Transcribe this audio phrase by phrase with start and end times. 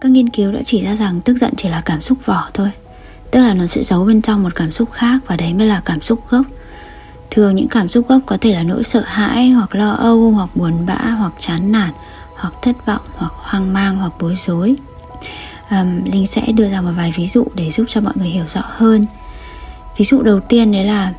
[0.00, 2.70] các nghiên cứu đã chỉ ra rằng tức giận chỉ là cảm xúc vỏ thôi.
[3.30, 5.82] Tức là nó sẽ giấu bên trong một cảm xúc khác và đấy mới là
[5.84, 6.46] cảm xúc gốc.
[7.30, 10.56] Thường những cảm xúc gốc có thể là nỗi sợ hãi hoặc lo âu hoặc
[10.56, 11.90] buồn bã hoặc chán nản
[12.34, 14.76] hoặc thất vọng hoặc hoang mang hoặc bối rối.
[15.70, 18.44] Um, linh sẽ đưa ra một vài ví dụ để giúp cho mọi người hiểu
[18.48, 19.06] rõ hơn.
[19.96, 21.12] Ví dụ đầu tiên đấy là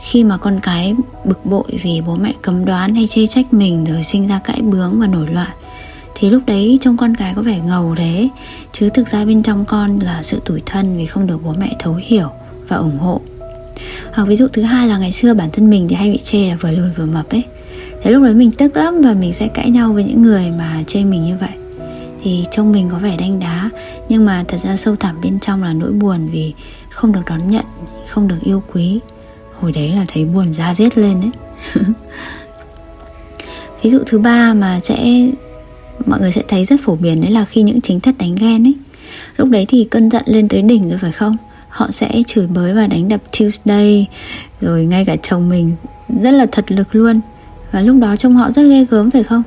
[0.00, 3.84] khi mà con cái bực bội vì bố mẹ cấm đoán hay chê trách mình
[3.84, 5.50] rồi sinh ra cãi bướng và nổi loạn
[6.18, 8.28] thì lúc đấy trông con cái có vẻ ngầu thế
[8.72, 11.76] chứ thực ra bên trong con là sự tủi thân vì không được bố mẹ
[11.78, 12.28] thấu hiểu
[12.68, 13.20] và ủng hộ.
[14.12, 16.48] Hoặc ví dụ thứ hai là ngày xưa bản thân mình thì hay bị chê
[16.48, 17.42] là vừa lùn vừa mập ấy.
[18.02, 20.82] Thế lúc đấy mình tức lắm và mình sẽ cãi nhau với những người mà
[20.86, 21.50] chê mình như vậy.
[22.22, 23.70] Thì trông mình có vẻ đanh đá,
[24.08, 26.54] nhưng mà thật ra sâu thẳm bên trong là nỗi buồn vì
[26.90, 27.64] không được đón nhận,
[28.08, 29.00] không được yêu quý.
[29.60, 31.30] Hồi đấy là thấy buồn da rết lên đấy.
[33.82, 35.26] Ví dụ thứ ba mà sẽ
[36.06, 38.66] mọi người sẽ thấy rất phổ biến đấy là khi những chính thất đánh ghen
[38.66, 38.74] ấy.
[39.36, 41.36] Lúc đấy thì cơn giận lên tới đỉnh rồi phải không?
[41.68, 44.06] Họ sẽ chửi bới và đánh đập Tuesday,
[44.60, 45.76] rồi ngay cả chồng mình
[46.22, 47.20] rất là thật lực luôn.
[47.72, 49.42] Và lúc đó trông họ rất ghê gớm phải không?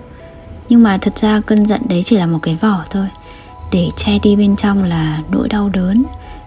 [0.70, 3.06] Nhưng mà thật ra cơn giận đấy chỉ là một cái vỏ thôi.
[3.72, 6.04] Để che đi bên trong là nỗi đau đớn,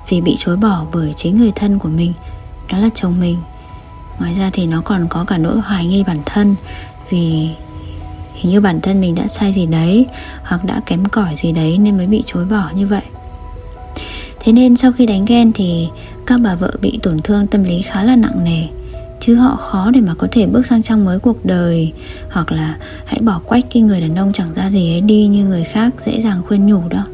[0.08, 2.12] vì bị chối bỏ bởi chính người thân của mình,
[2.72, 3.36] đó là chồng mình.
[4.18, 6.54] Ngoài ra thì nó còn có cả nỗi hoài nghi bản thân,
[7.10, 7.48] vì
[8.42, 10.06] hình như bản thân mình đã sai gì đấy,
[10.42, 13.02] hoặc đã kém cỏi gì đấy nên mới bị chối bỏ như vậy.
[14.40, 15.88] Thế nên sau khi đánh ghen thì
[16.26, 18.62] các bà vợ bị tổn thương tâm lý khá là nặng nề,
[19.20, 21.92] chứ họ khó để mà có thể bước sang trang mới cuộc đời,
[22.30, 25.44] hoặc là hãy bỏ quách cái người đàn ông chẳng ra gì ấy đi như
[25.44, 27.06] người khác dễ dàng khuyên nhủ đó.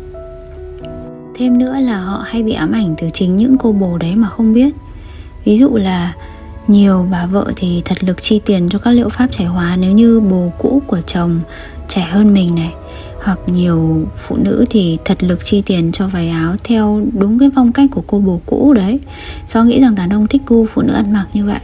[1.37, 4.29] Thêm nữa là họ hay bị ám ảnh từ chính những cô bồ đấy mà
[4.29, 4.75] không biết.
[5.45, 6.15] Ví dụ là
[6.69, 9.93] nhiều bà vợ thì thật lực chi tiền cho các liệu pháp trẻ hóa nếu
[9.93, 11.41] như bồ cũ của chồng
[11.89, 12.73] trẻ hơn mình này.
[13.25, 17.51] Hoặc nhiều phụ nữ thì thật lực chi tiền cho váy áo theo đúng cái
[17.55, 19.01] phong cách của cô bồ cũ đấy.
[19.53, 21.61] Do nghĩ rằng đàn ông thích gu phụ nữ ăn mặc như vậy.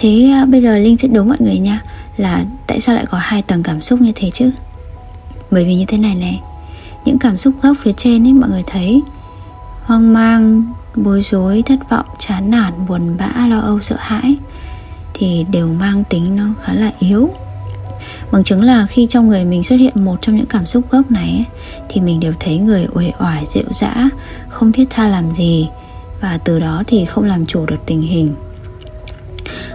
[0.00, 1.82] Thế à, bây giờ linh sẽ đố mọi người nha,
[2.16, 4.50] là tại sao lại có hai tầng cảm xúc như thế chứ?
[5.50, 6.40] Bởi vì như thế này này,
[7.04, 9.02] những cảm xúc gốc phía trên ấy, mọi người thấy
[9.82, 10.64] hoang mang
[10.96, 14.36] bối rối, thất vọng, chán nản, buồn bã, lo âu, sợ hãi
[15.14, 17.30] thì đều mang tính nó khá là yếu.
[18.32, 21.10] Bằng chứng là khi trong người mình xuất hiện một trong những cảm xúc gốc
[21.10, 21.44] này
[21.88, 24.08] thì mình đều thấy người uể oải rượu dã,
[24.48, 25.68] không thiết tha làm gì
[26.20, 28.34] và từ đó thì không làm chủ được tình hình.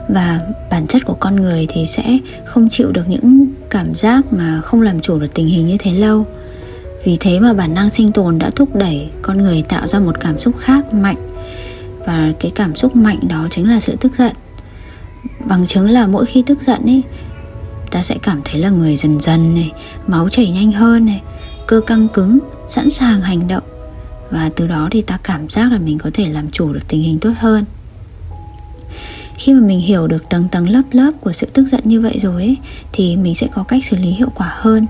[0.10, 0.40] Và
[0.72, 4.82] bản chất của con người thì sẽ không chịu được những cảm giác mà không
[4.82, 6.26] làm chủ được tình hình như thế lâu
[7.06, 10.20] vì thế mà bản năng sinh tồn đã thúc đẩy con người tạo ra một
[10.20, 11.30] cảm xúc khác mạnh.
[12.06, 14.36] Và cái cảm xúc mạnh đó chính là sự tức giận.
[15.46, 17.02] Bằng chứng là mỗi khi tức giận ấy
[17.92, 19.72] ta sẽ cảm thấy là người dần dần này
[20.08, 21.22] máu chảy nhanh hơn này
[21.68, 23.64] cơ căng cứng sẵn sàng hành động.
[24.32, 27.02] Và từ đó thì ta cảm giác là mình có thể làm chủ được tình
[27.02, 27.66] hình tốt hơn.
[29.38, 32.20] Khi mà mình hiểu được tầng tầng lớp lớp của sự tức giận như vậy
[32.22, 32.58] rồi ấy,
[32.92, 34.86] thì mình sẽ có cách xử lý hiệu quả hơn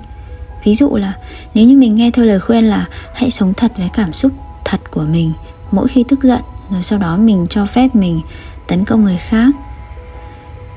[0.63, 1.13] ví dụ là
[1.53, 4.31] nếu như mình nghe theo lời khuyên là hãy sống thật với cảm xúc
[4.65, 5.31] thật của mình
[5.71, 6.41] mỗi khi tức giận
[6.71, 8.21] rồi sau đó mình cho phép mình
[8.67, 9.51] tấn công người khác.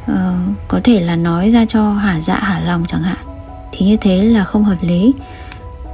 [0.06, 0.34] Ờ,
[0.68, 3.16] có thể là nói ra cho hả dạ hả lòng chẳng hạn.
[3.72, 5.12] Thì như thế là không hợp lý.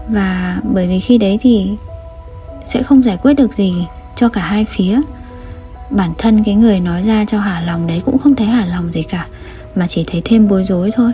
[0.09, 1.71] Và bởi vì khi đấy thì
[2.67, 3.87] sẽ không giải quyết được gì
[4.17, 5.01] cho cả hai phía.
[5.91, 8.93] Bản thân cái người nói ra cho hả lòng đấy cũng không thấy hả lòng
[8.93, 9.27] gì cả
[9.75, 11.13] mà chỉ thấy thêm bối rối thôi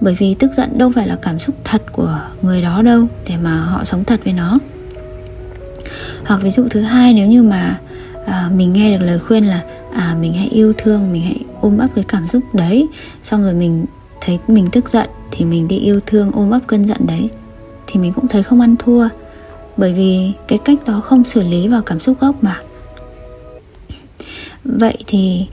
[0.00, 3.36] bởi vì tức giận đâu phải là cảm xúc thật của người đó đâu để
[3.42, 4.58] mà họ sống thật với nó.
[6.26, 7.80] Hoặc ví dụ thứ hai nếu như mà
[8.26, 9.64] à, mình nghe được lời khuyên là
[9.94, 12.86] à mình hãy yêu thương mình hãy ôm ấp cái cảm xúc đấy
[13.22, 13.84] xong rồi mình
[14.20, 17.30] thấy mình tức giận thì mình đi yêu thương ôm ấp cơn giận đấy
[17.86, 19.08] thì mình cũng thấy không ăn thua.
[19.76, 22.60] Bởi vì cái cách đó không xử lý vào cảm xúc gốc mà.
[24.64, 25.46] Vậy thì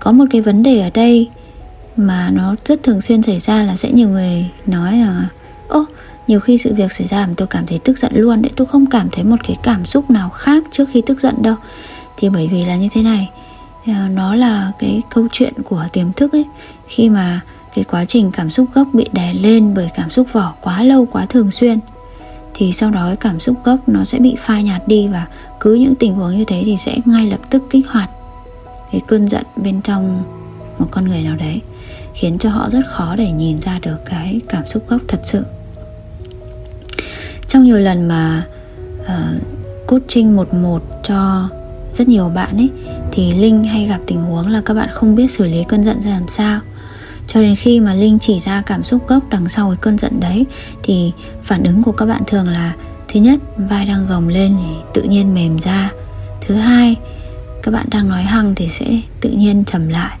[0.00, 1.28] có một cái vấn đề ở đây
[1.98, 5.28] mà nó rất thường xuyên xảy ra là sẽ nhiều người nói là,
[5.68, 5.84] ô,
[6.26, 8.66] nhiều khi sự việc xảy ra mà tôi cảm thấy tức giận luôn đấy, tôi
[8.66, 11.54] không cảm thấy một cái cảm xúc nào khác trước khi tức giận đâu.
[12.16, 13.30] Thì bởi vì là như thế này
[13.86, 16.44] ờ, nó là cái câu chuyện của tiềm thức ấy.
[16.88, 17.40] Khi mà
[17.74, 21.06] cái quá trình cảm xúc gốc bị đè lên bởi cảm xúc vỏ quá lâu,
[21.06, 21.78] quá thường xuyên,
[22.54, 25.26] thì sau đó cái cảm xúc gốc nó sẽ bị phai nhạt đi và
[25.60, 28.10] cứ những tình huống như thế thì sẽ ngay lập tức kích hoạt
[28.92, 30.22] cái cơn giận bên trong
[30.78, 31.60] một con người nào đấy
[32.18, 35.44] khiến cho họ rất khó để nhìn ra được cái cảm xúc gốc thật sự.
[37.48, 38.46] Trong nhiều lần mà
[39.00, 41.48] uh, coaching một một cho
[41.94, 42.70] rất nhiều bạn ấy
[43.12, 46.02] thì linh hay gặp tình huống là các bạn không biết xử lý cơn giận
[46.02, 46.60] ra làm sao.
[47.28, 50.20] Cho đến khi mà linh chỉ ra cảm xúc gốc đằng sau cái cơn giận
[50.20, 50.46] đấy
[50.82, 51.12] thì
[51.42, 52.74] phản ứng của các bạn thường là
[53.08, 55.90] thứ nhất vai đang gồng lên thì tự nhiên mềm ra.
[56.46, 56.96] Thứ hai
[57.62, 58.86] các bạn đang nói hăng thì sẽ
[59.20, 60.17] tự nhiên trầm lại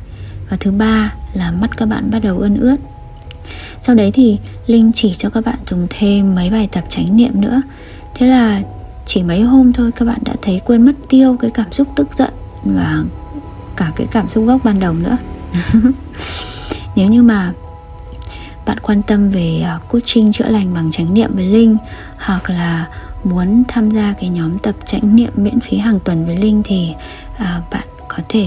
[0.50, 2.76] và thứ ba là mắt các bạn bắt đầu ươn ướt.
[3.80, 7.40] Sau đấy thì linh chỉ cho các bạn dùng thêm mấy bài tập chánh niệm
[7.40, 7.62] nữa.
[8.14, 8.62] Thế là
[9.06, 12.08] chỉ mấy hôm thôi các bạn đã thấy quên mất tiêu cái cảm xúc tức
[12.14, 12.30] giận
[12.64, 13.04] và
[13.76, 15.16] cả cái cảm xúc gốc ban đầu nữa.
[16.96, 17.52] Nếu như mà
[18.66, 21.76] bạn quan tâm về à, coaching chữa lành bằng chánh niệm với linh
[22.18, 22.88] hoặc là
[23.24, 26.92] muốn tham gia cái nhóm tập chánh niệm miễn phí hàng tuần với linh thì
[27.36, 28.46] à, bạn có thể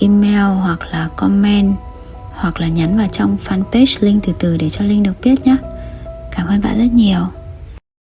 [0.00, 1.74] email hoặc là comment
[2.34, 5.56] hoặc là nhắn vào trong fanpage linh từ từ để cho linh được biết nhé.
[6.30, 7.20] Cảm ơn bạn rất nhiều.